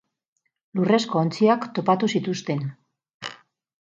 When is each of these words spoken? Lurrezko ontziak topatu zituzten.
Lurrezko 0.77 1.19
ontziak 1.19 1.67
topatu 1.79 2.09
zituzten. 2.15 2.65